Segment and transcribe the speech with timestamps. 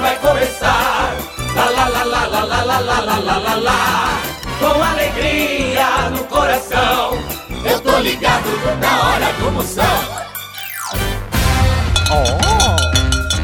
[0.00, 1.14] vai começar.
[1.54, 4.22] Lá lá lá lá lá lá lá lá lá lá lá lá.
[4.58, 7.18] Com alegria no coração,
[7.64, 8.48] eu tô ligado
[8.80, 9.84] na hora do Moção.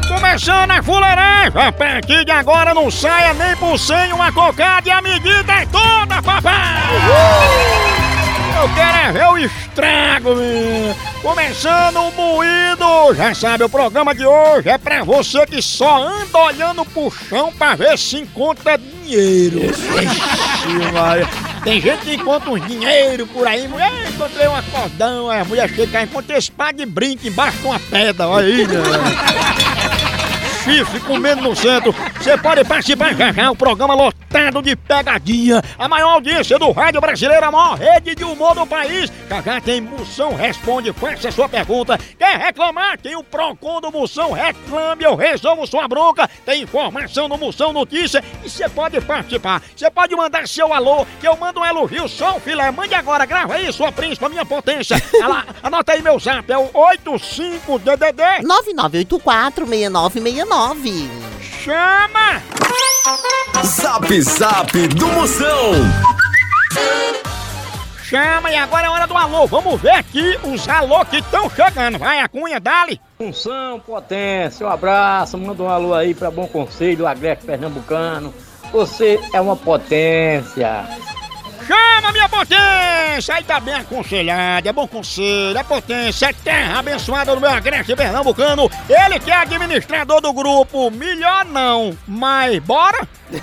[0.07, 4.91] Começando a fuleiragem, a partir de agora não saia nem por cem uma cocada e
[4.91, 6.83] a medida é toda, papai!
[8.61, 11.14] Eu quero é ver o estrago, menino.
[11.25, 16.37] Começando o moído, já sabe, o programa de hoje é pra você que só anda
[16.37, 19.57] olhando pro chão pra ver se encontra dinheiro.
[19.65, 21.27] Ixi, Maria.
[21.63, 26.03] Tem gente que encontra uns dinheiro por aí, mulher, encontrei um acordão, a mulher chega,
[26.03, 29.74] encontrei esse pá de brinco embaixo de uma pedra, olha aí, né?
[30.65, 31.93] Chifre comendo no centro.
[32.17, 35.61] Você pode participar já já, o programa lotado de pegadinha.
[35.77, 39.11] A maior audiência do rádio brasileiro, a maior rede de humor do país.
[39.29, 41.99] Já já tem Moção Responde, faça sua pergunta.
[42.17, 42.97] Quer reclamar?
[42.97, 46.27] Tem o Procon do Moção Reclame, eu resolvo sua bronca.
[46.43, 49.61] Tem informação no Moção Notícia e você pode participar.
[49.75, 52.71] Você pode mandar seu alô, que eu mando um elogio só filé.
[52.71, 54.99] Mande agora, grava aí, sua príncipa, minha potência.
[55.21, 58.41] Lá, anota aí meu zap, é o 85DDD.
[60.55, 61.09] 9984-6969.
[61.41, 62.41] Chama!
[63.63, 65.73] Zap Zap do Moção.
[68.03, 69.47] Chama e agora é hora do alô.
[69.47, 71.97] Vamos ver aqui os alô que estão chegando.
[71.97, 73.01] Vai, a cunha, dali.
[73.17, 78.33] Função, potência, um abraço, manda um alô aí pra Bom Conselho, Agreste Pernambucano.
[78.71, 80.87] Você é uma potência.
[81.67, 83.33] Chama, minha potência!
[83.33, 87.95] Aí tá bem aconselhado, é bom conselho, é potência, é terra abençoada do meu agreste
[87.95, 88.69] pernambucano.
[88.87, 93.07] Ele que é administrador do grupo, melhor não, mas bora?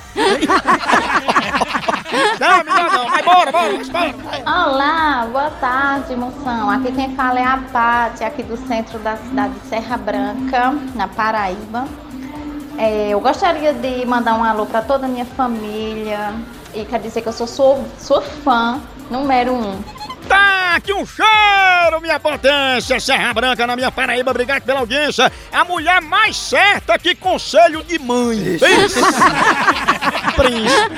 [2.38, 4.14] não, melhor não, mas bora, bora, mas bora.
[4.46, 6.70] Olá, boa tarde, moção.
[6.70, 11.08] Aqui quem fala é a Pati, aqui do centro da cidade de Serra Branca, na
[11.08, 11.88] Paraíba.
[12.78, 16.32] É, eu gostaria de mandar um alô para toda a minha família
[16.74, 19.82] e quer dizer que eu sou sua, sua fã número um.
[20.28, 25.30] Tá aqui um cheiro, minha potência, Serra Branca na minha Paraíba, obrigado pela audiência.
[25.52, 28.58] A mulher mais certa que conselho de mãe.
[30.36, 30.96] Príncipe.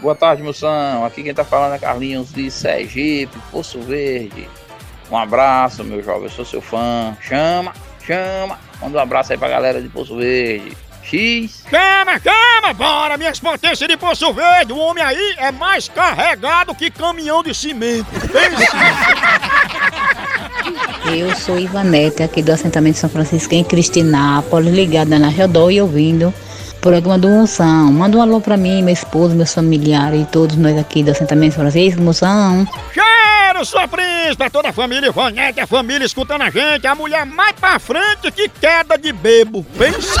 [0.00, 1.04] Boa tarde, moção.
[1.04, 4.48] Aqui quem tá falando é Carlinhos de Sergipe, Poço Verde.
[5.10, 6.24] Um abraço, meu jovem.
[6.24, 7.16] Eu sou seu fã.
[7.20, 7.72] Chama,
[8.04, 8.58] chama.
[8.80, 10.76] Manda um abraço aí pra galera de Poço Verde.
[11.08, 11.64] X.
[11.70, 14.72] Chama, chama, bora, minhas potências de Poço Verde.
[14.72, 18.06] O homem aí é mais carregado que caminhão de cimento.
[21.06, 26.28] Eu sou Ivanete, aqui do assentamento São Francisco, em Cristinápolis, ligada na Rodó e ouvindo
[26.28, 27.90] o programa do Moção.
[27.90, 31.54] Manda um alô pra mim, meu esposo, meus familiares e todos nós aqui do assentamento
[31.54, 32.68] São Francisco, Moção.
[32.92, 37.52] Cheiro, sua príncipe, toda a família Ivonete, a família escutando a gente, a mulher mais
[37.52, 39.64] pra frente que queda de bebo.
[39.78, 40.20] Pensa.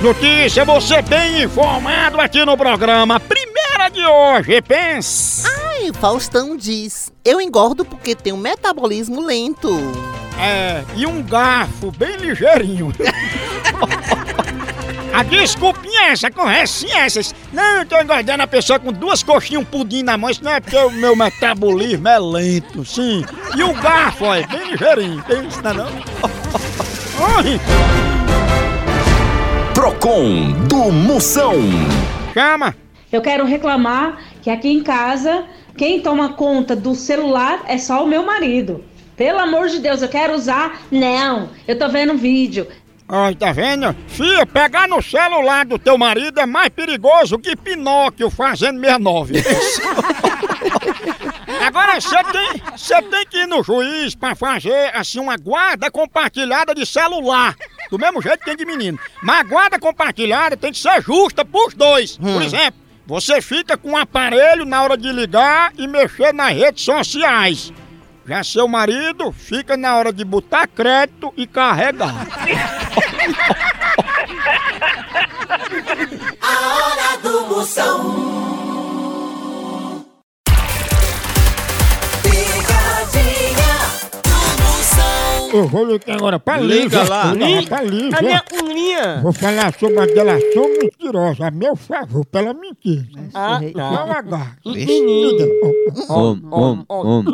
[0.00, 3.18] Notícia, você bem informado aqui no programa.
[3.18, 5.48] Primeira de hoje, pensa.
[5.72, 9.76] Ai, Faustão diz: Eu engordo porque tenho um metabolismo lento.
[10.38, 12.92] É, e um garfo bem ligeirinho.
[15.12, 17.34] A desculpinha é essa, conhece essas.
[17.52, 20.30] Não, eu tô engordando a pessoa com duas coxinhas, um pudim na mão.
[20.30, 23.24] Isso não é porque o meu metabolismo é lento, sim.
[23.56, 25.20] E o garfo, é bem ligeirinho.
[25.26, 25.88] Tem isso, não é não?
[29.88, 31.54] Procon do Moção.
[32.34, 32.76] chama.
[33.10, 35.46] Eu quero reclamar que aqui em casa
[35.78, 38.84] quem toma conta do celular é só o meu marido.
[39.16, 40.82] Pelo amor de Deus, eu quero usar.
[40.90, 42.68] Não, eu tô vendo vídeo.
[43.08, 43.96] Ó, tá vendo?
[44.08, 49.36] Fia, pegar no celular do teu marido é mais perigoso que Pinóquio fazendo 69.
[51.66, 56.74] Agora você tem, você tem que ir no juiz pra fazer assim uma guarda compartilhada
[56.74, 57.56] de celular.
[57.90, 58.98] Do mesmo jeito que tem de menino.
[59.22, 62.16] Mas a guarda compartilhada tem que ser justa pros dois.
[62.16, 66.84] Por exemplo, você fica com o aparelho na hora de ligar e mexer nas redes
[66.84, 67.72] sociais.
[68.26, 72.14] Já seu marido fica na hora de botar crédito e carregar.
[76.40, 78.57] A hora do Moção.
[85.52, 86.82] Eu vou ligar agora pra Lívia.
[86.84, 87.22] Liga lá.
[87.68, 88.10] Pra Lívia.
[88.10, 89.20] Cadê a linha?
[89.22, 91.46] Vou falar sobre a delação mentirosa.
[91.46, 93.06] A meu favor, pra ela mentir.
[93.14, 93.30] né?
[93.34, 93.72] Ah, Não
[94.06, 94.18] tá.
[94.18, 94.56] agarra.
[94.64, 95.30] Menino.
[95.30, 95.44] Liga.
[96.10, 97.24] Om, om, om.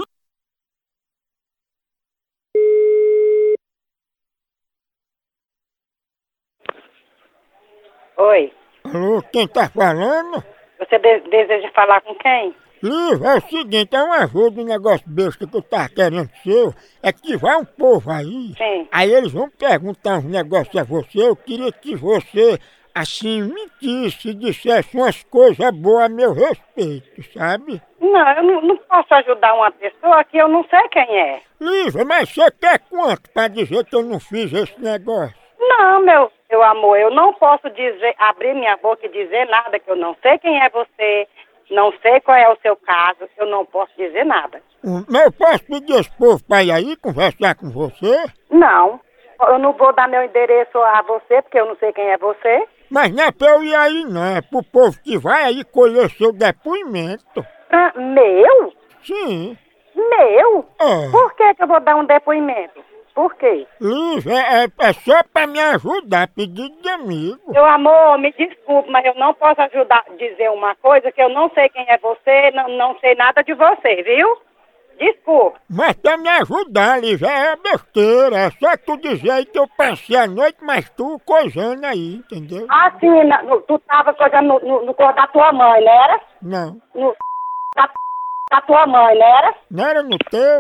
[8.17, 8.53] Oi,
[8.85, 10.43] Alô, quem tá falando?
[10.79, 12.55] você de- deseja falar com quem?
[12.85, 16.75] Lívia, é o seguinte, é uma ajuda, um negócio besta que eu tava querendo seu.
[17.03, 18.53] É que vai um povo aí.
[18.59, 18.87] Sim.
[18.93, 21.27] Aí eles vão perguntar uns negócios a você.
[21.27, 22.59] Eu queria que você,
[22.95, 27.81] assim, mentisse, dissesse umas coisas boas a meu respeito, sabe?
[27.99, 31.41] Não, eu não, não posso ajudar uma pessoa que eu não sei quem é.
[31.59, 35.35] Lívia, mas você quer quanto pra dizer que eu não fiz esse negócio?
[35.59, 39.91] Não, meu, meu amor, eu não posso dizer, abrir minha boca e dizer nada, que
[39.91, 41.27] eu não sei quem é você,
[41.71, 44.61] não sei qual é o seu caso, eu não posso dizer nada.
[45.09, 48.25] Mas eu posso pedir esse povo pra ir aí conversar com você?
[48.51, 49.01] Não,
[49.49, 52.67] eu não vou dar meu endereço a você, porque eu não sei quem é você.
[52.91, 56.11] Mas não é pra eu ir aí não, é pro povo que vai aí colher
[56.11, 57.45] seu depoimento.
[57.71, 58.73] Ah, meu?
[59.03, 59.57] Sim.
[59.95, 60.65] Meu?
[60.81, 61.11] É.
[61.11, 62.85] Por que, que eu vou dar um depoimento?
[63.15, 63.67] Por quê?
[63.81, 67.39] Lívia, é, é só pra me ajudar, pedido de amigo.
[67.47, 71.29] Meu amor, me desculpe, mas eu não posso ajudar a dizer uma coisa que eu
[71.29, 74.37] não sei quem é você, não, não sei nada de você, viu?
[74.99, 75.59] Desculpe.
[75.69, 78.37] Mas pra me ajudar, Lívia, é besteira.
[78.37, 82.67] É só tu dizer aí que eu passei a noite, mas tu coisando aí, entendeu?
[82.69, 86.21] Assim, na- no- tu tava coisando no, no, no corpo da tua mãe, não era?
[86.43, 86.81] Não.
[86.95, 87.15] No
[87.77, 87.91] da,
[88.53, 89.55] da tua mãe, não era?
[89.71, 90.59] Não era no teu?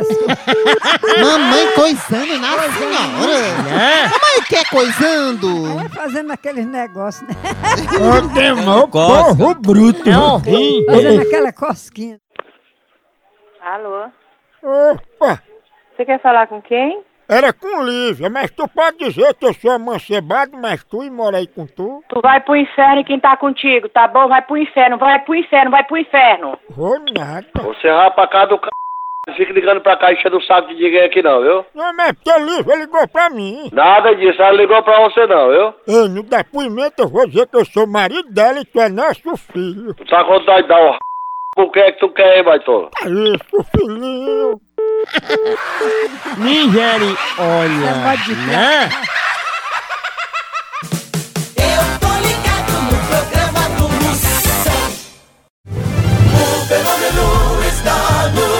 [1.22, 3.54] Mamãe coisando na senhora.
[3.58, 5.80] Mamãe quer coisando.
[5.84, 7.34] É fazendo aqueles negócios, né?
[8.00, 9.36] Ô, demônio, Costa.
[9.36, 10.08] porro bruto.
[10.08, 10.84] É um rim.
[10.86, 12.18] Fazendo aquela cosquinha.
[13.62, 14.08] Alô?
[14.62, 15.42] Opa,
[15.96, 17.02] Você quer falar com quem?
[17.30, 21.46] era com Lívia, mas tu pode dizer que eu sou amancebado, mas tu e aí
[21.46, 22.02] com tu?
[22.08, 24.26] Tu vai pro inferno e quem tá contigo, tá bom?
[24.26, 26.58] Vai pro inferno, vai pro inferno, vai pro inferno.
[26.70, 27.46] Vou nada.
[27.62, 28.68] Você vai pra cá do c...
[29.36, 31.64] Fica ligando pra cá enchendo o saco de ninguém aqui não, viu?
[31.74, 33.70] Não, mas é porque Lívia ligou pra mim.
[33.72, 35.74] Nada disso, ela ligou pra você não, viu?
[35.88, 39.36] Ei, no depoimento eu vou dizer que eu sou marido dela e tu é nosso
[39.52, 39.94] filho.
[39.94, 40.98] Tu tá com vontade de dar o r...
[41.56, 42.88] Por que é que tu quer, hein, baitola?
[43.04, 44.60] É isso, filhinho.
[46.38, 47.90] Nigeri, olha.
[48.46, 48.88] Né?
[51.56, 54.82] Eu tô ligado no programa do Moção.
[55.66, 58.59] O fenômeno está no.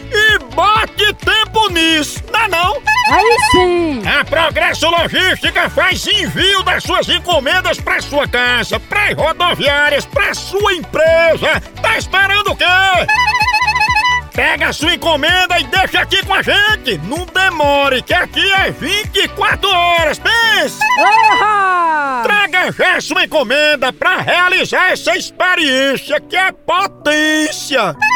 [0.11, 2.81] e bote tempo nisso, não é não?
[3.11, 4.03] Aí sim!
[4.07, 10.73] A Progresso Logística faz envio das suas encomendas para sua casa, para rodoviárias, para sua
[10.73, 11.61] empresa.
[11.81, 12.65] Tá esperando o quê?
[14.33, 16.97] Pega a sua encomenda e deixa aqui com a gente.
[17.03, 20.19] Não demore, que aqui é 24 horas.
[20.19, 20.79] Pense!
[20.99, 22.23] Orra!
[22.23, 27.95] Traga já sua encomenda para realizar essa experiência que é potência.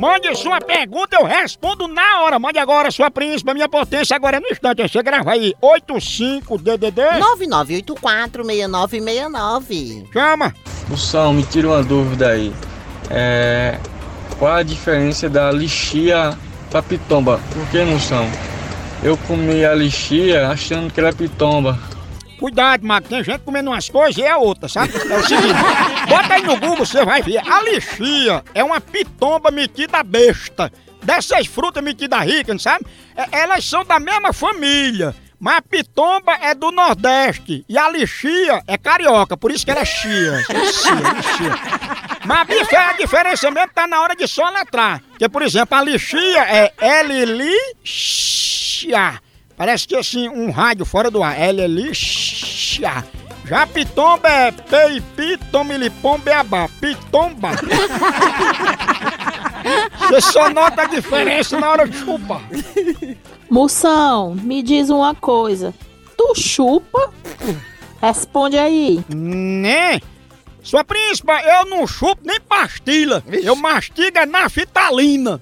[0.00, 2.38] Mande sua pergunta, eu respondo na hora.
[2.38, 4.80] Mande agora sua príncipe, minha potência agora é no instante.
[4.80, 7.18] Você grava aí 85DDD.
[7.92, 10.06] 99846969.
[10.10, 10.54] Chama.
[10.88, 12.50] Moção, me tira uma dúvida aí.
[13.10, 13.78] É,
[14.38, 16.34] qual a diferença da lixia
[16.70, 17.38] pra pitomba?
[17.52, 18.26] Por que, moção?
[19.02, 21.78] Eu comi a lixia achando que era pitomba.
[22.38, 24.94] Cuidado, Mago, tem gente comendo umas coisas e é outra, sabe?
[24.96, 25.54] É o seguinte,
[26.10, 27.38] bota aí no Google, você vai ver.
[27.38, 30.72] A lixia é uma pitomba metida besta.
[31.02, 32.84] Dessas frutas metidas ricas, sabe?
[33.16, 35.14] É, elas são da mesma família.
[35.38, 39.80] Mas a pitomba é do Nordeste e a lixia é carioca, por isso que ela
[39.80, 40.44] é chia.
[40.50, 41.54] Lixia, lixia.
[42.26, 45.00] Mas bicho, a diferença mesmo tá na hora de só letrar.
[45.08, 46.74] Porque, por exemplo, a lixia é
[47.08, 48.38] L-lixia.
[49.56, 51.40] Parece que assim, um rádio fora do ar.
[51.40, 53.02] L-lixia.
[53.50, 56.68] Já pitomba é peipi, tomilipom, beabá.
[56.80, 57.48] Pitomba.
[59.98, 62.42] Você só nota a diferença na hora de chupar.
[63.50, 65.74] Moção, me diz uma coisa.
[66.16, 67.12] Tu chupa?
[68.00, 69.04] Responde aí.
[69.08, 70.00] Né?
[70.62, 73.20] Sua príncipa, eu não chupo nem pastilha.
[73.26, 74.26] Eu mastigo é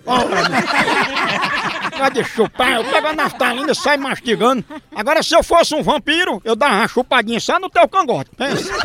[1.99, 2.25] naftalina.
[2.25, 4.65] Pode chupar, eu pego a naftalina e saio mastigando.
[4.95, 8.31] Agora, se eu fosse um vampiro, eu dava uma chupadinha só no teu cangote.
[8.37, 8.73] Pensa.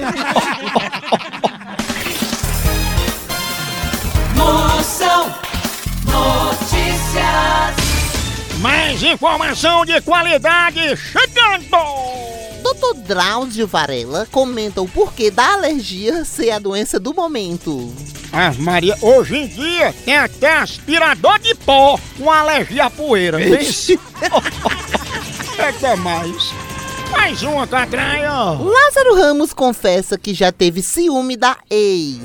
[4.36, 5.34] Moção
[6.06, 7.84] Notícias.
[8.60, 11.78] Mais informação de qualidade chegando!
[12.64, 12.98] Dr.
[13.06, 17.94] Drauzio Varela comenta o porquê da alergia ser a doença do momento.
[18.36, 23.38] Ah, Maria, hoje em dia tem até aspirador de pó com alergia à poeira.
[23.38, 24.00] Pense.
[25.60, 26.52] é demais.
[27.14, 28.32] Mais uma, Catraia.
[28.32, 32.22] Lázaro Ramos confessa que já teve ciúme da ex.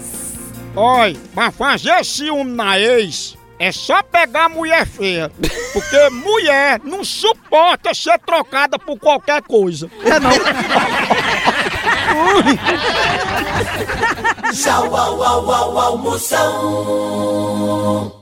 [0.74, 5.30] Oi, pra fazer ciúme na ex, é só pegar mulher feia.
[5.74, 9.90] Porque mulher não suporta ser trocada por qualquer coisa.
[10.06, 10.30] É não.
[14.52, 18.12] Tchau, au, au, au, au, moção.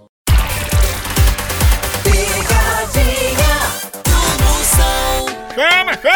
[2.02, 3.56] Pegadinha
[4.04, 5.26] do moção.
[5.54, 6.15] Chama, chama!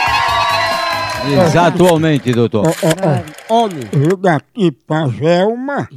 [1.29, 2.63] Exatamente, doutor.
[3.49, 3.83] Homem.
[4.09, 5.87] Eu daqui pra Velma.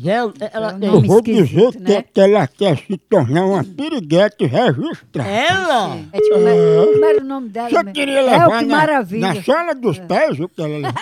[0.52, 5.28] ela Eu vou dizer que, que ela quer se tornar uma piriguete registrada.
[5.28, 5.96] Ela?
[6.12, 7.68] É, tipo, como como era o nome dela?
[7.70, 7.92] Você mesmo?
[7.92, 9.34] queria É, levar que na, maravilha.
[9.34, 10.92] na sola dos pés o que ela levou?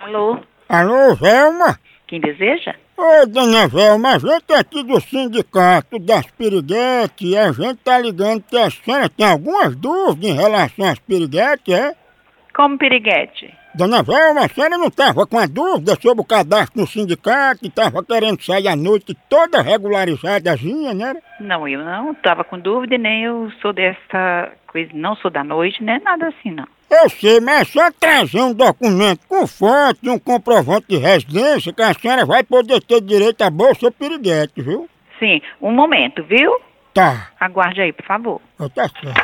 [0.00, 0.38] Alô,
[0.68, 1.78] Alô, Velma?
[2.06, 2.74] quem deseja?
[2.98, 8.42] Oi, dona Velma, a gente aqui do sindicato das piriguetes e a gente tá ligando
[8.42, 11.94] que a senhora tem algumas dúvidas em relação às piriguetes, é?
[12.54, 13.52] Como piriguete?
[13.74, 17.68] Dona Velma, a senhora não estava com a dúvida sobre o cadastro no sindicato e
[17.68, 21.16] estava querendo sair à noite toda regularizadazinha, né?
[21.38, 25.84] Não, eu não estava com dúvida, nem eu sou dessa coisa, não sou da noite,
[25.84, 26.66] nem nada assim, não.
[26.88, 31.72] Eu sei, mas é só trazer um documento com foto e um comprovante de residência
[31.72, 34.88] que a senhora vai poder ter direito à bolsa piriguete, viu?
[35.18, 36.60] Sim, um momento, viu?
[36.94, 37.28] Tá.
[37.40, 38.40] Aguarde aí, por favor.
[38.58, 39.20] Ó, Tá certo.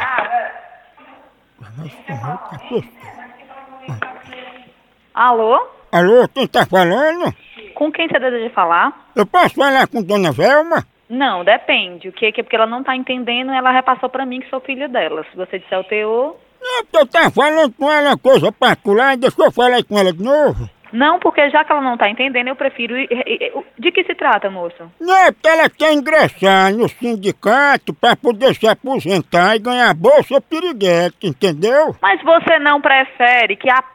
[5.14, 5.69] Alô?
[5.90, 7.35] Alô, quem tá falando?
[7.75, 9.11] Com quem você deseja falar?
[9.14, 10.85] Eu posso falar com Dona Velma?
[11.09, 12.09] Não, depende.
[12.09, 14.61] O que que é porque ela não tá entendendo, ela repassou pra mim que sou
[14.61, 15.25] filha dela.
[15.31, 19.42] Se você disser o teor, Não, porque eu tava falando com ela coisa particular, deixa
[19.42, 20.69] eu falar com ela de novo.
[20.92, 22.95] Não, porque já que ela não tá entendendo, eu prefiro.
[22.97, 24.92] ir- ir- ir- De que se trata, moço?
[25.00, 30.38] Não é porque ela quer ingressar no sindicato pra poder se aposentar e ganhar bolsa
[30.40, 31.97] piriguete, entendeu?
[32.00, 33.88] Mas você não prefere que a p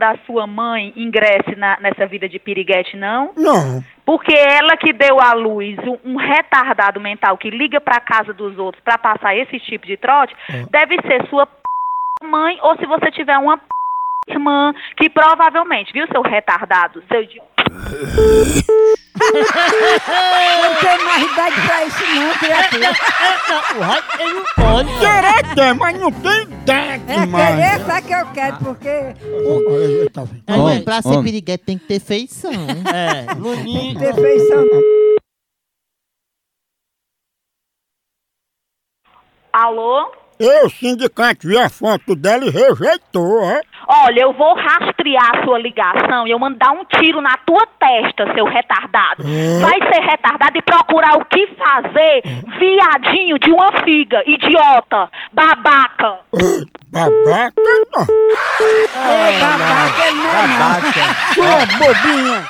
[0.00, 3.32] da sua mãe ingresse na- nessa vida de piriguete, não?
[3.36, 3.84] Não.
[4.06, 8.56] Porque ela que deu à luz um, um retardado mental que liga pra casa dos
[8.58, 10.34] outros pra passar esse tipo de trote,
[10.70, 11.52] deve ser sua p...
[12.22, 13.64] mãe ou se você tiver uma p...
[14.28, 17.50] irmã que provavelmente, viu, seu retardado, seu idiota.
[19.20, 22.90] Não tem mais idade pra isso não, criatura.
[23.76, 24.88] O raio ele não pode.
[24.98, 30.10] Querer quer, mas não tem idade É querer, sabe que eu quero, porque...
[30.12, 30.22] Tá?
[30.46, 31.24] É, mas pra ser homem.
[31.24, 32.50] piriguete tem que ter feição.
[32.94, 33.98] É, Luninho.
[33.98, 34.64] Perfeição.
[39.52, 40.19] Alô?
[40.40, 43.60] Eu, o sindicato, vi a foto dela e rejeitou, ó.
[43.86, 48.32] Olha, eu vou rastrear a sua ligação e eu mandar um tiro na tua testa,
[48.32, 49.22] seu retardado.
[49.60, 52.22] Vai ser retardado e procurar o que fazer,
[52.58, 56.20] viadinho de uma figa, idiota, babaca.
[56.90, 57.52] Babaca
[57.92, 58.06] não.
[58.60, 61.34] Ei, babaca, não é não.
[61.34, 62.48] Sua bobinha.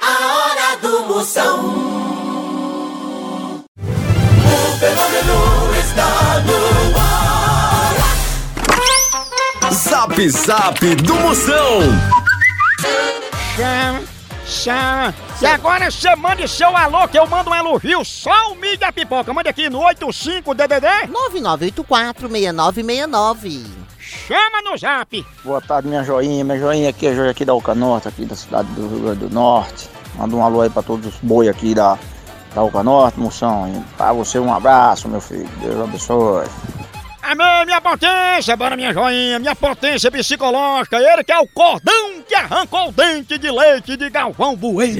[0.00, 1.58] A hora do Moção.
[4.46, 5.57] O fenômeno
[10.18, 11.78] Zap Zap do Moção.
[13.54, 14.02] Chama,
[14.44, 15.14] chama.
[15.40, 19.32] E agora você mande seu alô que eu mando um elogio só o mídia pipoca.
[19.32, 21.08] Mande aqui no 85DDD
[21.38, 23.64] 9984-6969.
[24.00, 25.24] Chama no zap.
[25.44, 26.42] Boa tarde, minha joinha.
[26.42, 29.00] Minha joinha aqui é a joia aqui da Oca Norte, aqui da cidade do Rio
[29.00, 29.88] Grande do Norte.
[30.16, 31.96] Manda um alô aí pra todos os boi aqui da,
[32.56, 33.68] da Oca Norte, moção.
[33.68, 35.48] E pra você um abraço, meu filho.
[35.62, 36.48] Deus abençoe.
[37.30, 40.96] Amém, minha potência, bora minha joinha, minha potência psicológica.
[40.96, 44.96] Ele que é o cordão que arrancou o dente de leite de Galvão Bueno.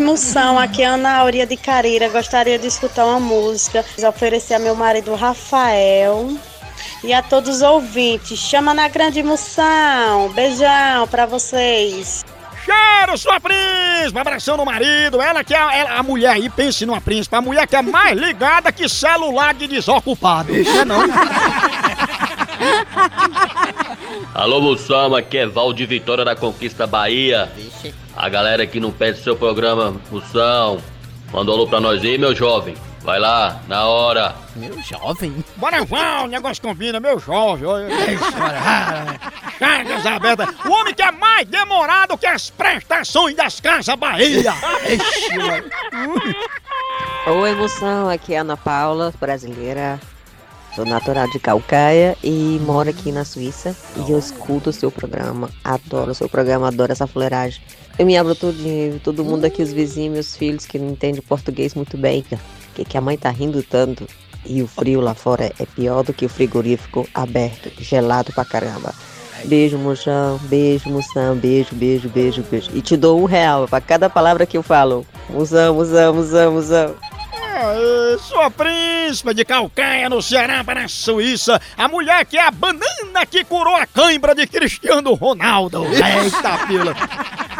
[0.00, 2.08] Moção, aqui é Ana Aurea de Careira.
[2.08, 3.84] Gostaria de escutar uma música.
[4.08, 6.34] Oferecer a meu marido Rafael
[7.04, 8.38] e a todos os ouvintes.
[8.38, 10.30] Chama na grande moção.
[10.32, 12.24] Beijão pra vocês.
[12.66, 14.18] Cheiro, sua príncipe!
[14.18, 15.20] Abração no marido.
[15.22, 17.34] Ela que é a, ela- a mulher aí, pense numa príncipe.
[17.36, 20.52] A mulher que é mais ligada que celular de desocupado.
[20.52, 21.00] Não é não?
[24.34, 27.50] Alô, Moção, aqui é Val de Vitória da Conquista Bahia.
[28.16, 30.78] A galera que não pede seu programa, Moção,
[31.32, 32.74] manda um alô pra nós aí, meu jovem.
[33.06, 34.34] Vai lá, na hora.
[34.56, 35.32] Meu jovem.
[35.54, 37.64] Bora, Val, o negócio combina, meu jovem.
[37.64, 37.86] Olha,
[38.60, 40.48] ah, Cargas abertas.
[40.66, 44.52] O homem que é mais demorado que as prestações das Casas Bahia.
[44.88, 45.38] Ixi.
[47.28, 50.00] Oi, emoção, aqui é a Ana Paula, brasileira.
[50.74, 53.76] Sou natural de Calcaia e moro aqui na Suíça.
[54.04, 57.62] E eu escuto o seu programa, adoro o seu programa, adoro essa fuleiragem.
[57.96, 61.72] Eu me abro tudinho, todo mundo aqui, os vizinhos, meus filhos que não entendem português
[61.72, 62.24] muito bem,
[62.76, 64.06] que, que a mãe tá rindo tanto.
[64.44, 68.94] E o frio lá fora é pior do que o frigorífico aberto, gelado pra caramba.
[69.44, 72.70] Beijo, moção, beijo, moção, beijo, beijo, beijo, beijo.
[72.74, 75.06] E te dou um real pra cada palavra que eu falo.
[75.28, 76.94] Musão, musão, musão, musão.
[77.32, 81.60] Aê, sua príncipe de Calcaia, no Ceará, para a Suíça.
[81.76, 85.84] A mulher que é a banana que curou a cãibra de Cristiano Ronaldo.
[85.84, 86.94] Eita, pila.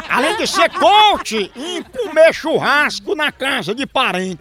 [0.09, 4.41] Além de ser coach em comer churrasco na casa de parente.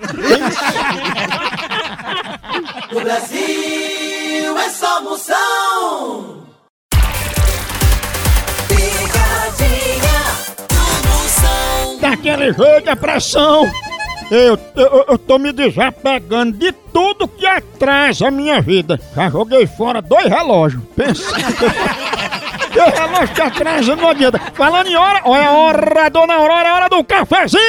[2.91, 6.45] No Brasil é só Moção.
[8.67, 10.21] Picadinha
[10.69, 11.99] do Moção.
[11.99, 13.71] Daquele jeito é pressão.
[14.32, 18.99] Eu, eu, eu tô me desapegando de tudo que atrasa a minha vida.
[19.15, 20.84] Já joguei fora dois relógios.
[20.95, 21.30] Pensa.
[22.75, 24.39] Dois relógios que atrasa não adianta.
[24.53, 27.61] Falando em hora, olha a hora, dona Aurora, é hora do cafezinho!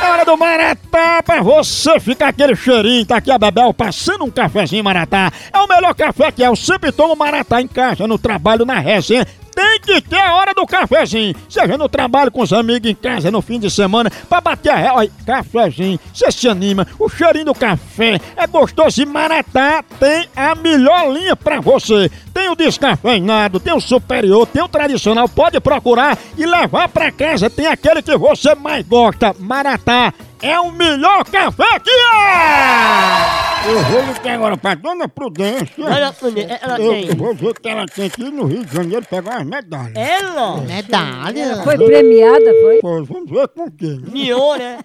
[0.00, 3.04] É hora do Maratá pra você ficar aquele cheirinho.
[3.04, 5.32] Tá aqui a Bebel passando um cafezinho Maratá.
[5.52, 6.46] É o melhor café que é.
[6.46, 9.26] Eu sempre tomo Maratá em casa, no trabalho, na resenha.
[9.54, 11.34] Tem que ter a hora do cafezinho.
[11.48, 14.76] Seja no trabalho com os amigos, em casa, no fim de semana, pra bater a
[14.76, 14.90] ré.
[14.92, 16.86] Olha, cafezinho, você se anima.
[16.98, 22.10] O cheirinho do café é gostoso e Maratá tem a melhor linha pra você.
[22.32, 25.28] Tem o descafeinado, tem o superior, tem o tradicional.
[25.28, 27.48] Pode procurar e levar pra casa.
[27.48, 29.34] Tem aquele que você mais gosta.
[29.38, 30.12] Maratá
[30.46, 33.44] é o melhor café que é!
[33.66, 35.68] Eu vou ligar agora pra Dona Prudência.
[35.76, 37.16] Dona Prudência, ela eu tem.
[37.16, 39.94] vou ver que ela tem que ir no Rio de Janeiro pegar umas medalhas.
[39.96, 40.56] Ela?
[40.60, 41.40] Medalha?
[41.42, 42.80] Ela foi premiada, foi?
[42.80, 43.98] Pô, vamos ver com quem.
[44.00, 44.08] né?
[44.12, 44.78] Miô, né?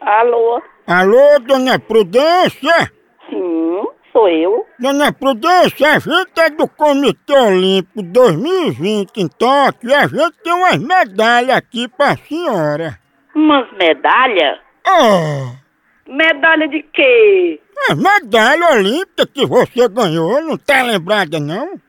[0.00, 0.60] Alô?
[0.86, 2.92] Alô, dona Prudência?
[4.12, 4.66] Sou eu.
[4.78, 10.52] Dona Prudência, a gente é do Comitê Olímpico 2020 em Tóquio e a gente tem
[10.52, 12.98] umas medalhas aqui pra senhora.
[13.34, 14.58] Umas medalhas?
[14.86, 15.62] Oh,
[16.12, 17.60] Medalha de quê?
[17.88, 21.80] a medalha olímpica que você ganhou, não tá lembrada não?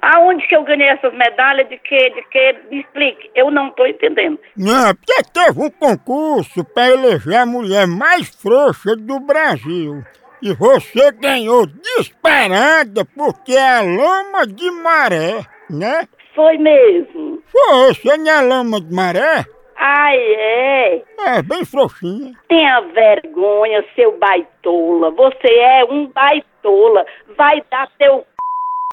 [0.00, 1.68] Aonde que eu ganhei essas medalhas?
[1.68, 2.10] De quê?
[2.10, 2.56] De quê?
[2.70, 3.30] Me explique.
[3.34, 4.38] Eu não tô entendendo.
[4.56, 10.04] Não, porque teve um concurso pra eleger a mulher mais frouxa do Brasil.
[10.44, 16.06] E você ganhou disparada porque é a lama de maré, né?
[16.34, 17.42] Foi mesmo.
[17.50, 19.46] Foi, você não é lama de maré?
[19.74, 21.02] Ai, é.
[21.28, 22.34] É, bem frouxinha.
[22.46, 25.10] Tenha vergonha, seu baitola.
[25.12, 27.06] Você é um baitola.
[27.38, 28.24] Vai dar teu c...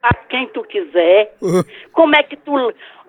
[0.04, 1.36] a quem tu quiser.
[1.92, 2.54] Como é que tu.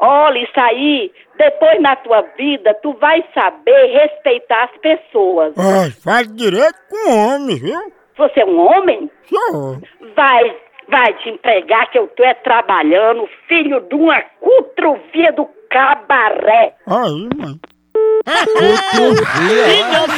[0.01, 5.55] Olha, isso aí, depois na tua vida, tu vai saber respeitar as pessoas.
[5.57, 8.02] Ah, faz direito com homem, viu?
[8.23, 9.11] Você é um homem?
[9.25, 9.79] Sou.
[10.15, 10.57] Vai,
[10.89, 16.77] vai te empregar que eu tô é trabalhando, filho de uma cutrovia do cabaré.
[16.87, 17.59] Aí, mãe.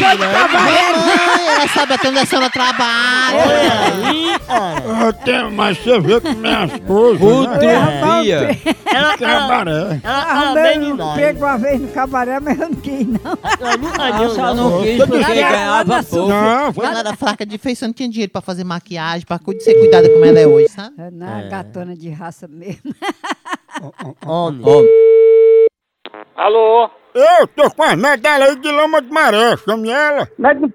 [0.04, 3.44] Mamãe, ela sabe até onde a senhora trabalha.
[4.48, 7.18] Ah, tem, mas você vê que minha esposa.
[7.18, 8.40] Cutrovia.
[8.42, 8.58] Né?
[9.18, 10.00] Cabaré.
[10.04, 13.38] Arrumei um emprego uma vez no cabaré, mas eu não quis, não.
[13.42, 16.28] Ah, só não quis porque ganhava pouco.
[16.28, 16.84] Não, foi.
[16.86, 20.08] Ela era fraca de feição, não tinha dinheiro pra fazer maquiagem, pra cu- ser cuidada
[20.10, 20.94] como ela é hoje, sabe?
[20.98, 22.94] É na gatona de raça mesmo.
[24.26, 24.62] Homem.
[26.36, 26.90] Alô?
[27.14, 30.28] Eu tô com as medalhas aí de lama de maré, chame ela.
[30.36, 30.72] Mete no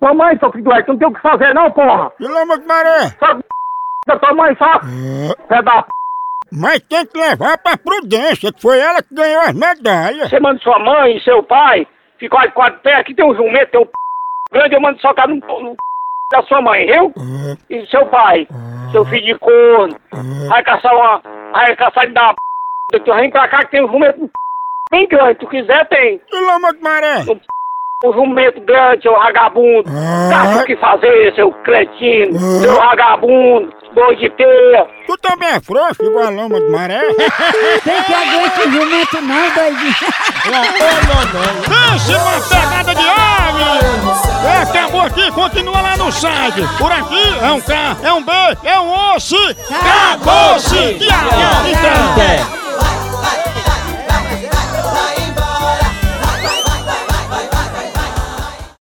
[0.00, 2.10] tua mãe, seu filho do tu não tem o que fazer não, porra.
[2.18, 3.10] De lama de maré.
[3.18, 3.38] Só
[4.06, 4.80] da tua mãe, só.
[5.46, 5.88] Pé da p...
[6.50, 10.30] Mas tem que levar pra prudência, que foi ela que ganhou as medalhas.
[10.30, 11.86] Você manda sua mãe e seu pai,
[12.18, 13.92] ficou de quatro pés, aqui tem um jumento, tem um p...
[14.52, 15.76] grande, eu mando socar no, no p...
[16.32, 17.12] da sua mãe, viu?
[17.68, 18.48] E seu pai,
[18.90, 19.96] seu filho de corno,
[20.48, 21.20] vai caçar uma,
[21.52, 22.34] vai caçar de dar
[22.90, 23.00] p...
[23.00, 24.30] Tu vem pra cá que tem um jumento
[24.94, 26.20] bem grande, tu quiser tem.
[26.32, 27.24] Lama de maré.
[28.04, 29.90] Um jumento grande, seu vagabundo.
[30.30, 34.86] Caça o que fazer, seu cretino, seu vagabundo, boi de teia.
[35.06, 37.00] Tu também é frouxo igual a lama de maré?
[37.82, 39.94] Tem que aguentar o jumento não, doidinho.
[41.64, 43.64] Pense numa pegada de ave!
[44.46, 46.60] É, acabou aqui, continua lá no site.
[46.78, 48.32] Por aqui é um K, é um B,
[48.64, 49.36] é um osso.
[49.70, 50.98] Acabou-se!
[50.98, 52.53] Então.